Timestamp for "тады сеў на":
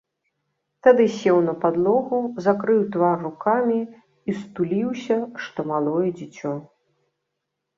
0.85-1.53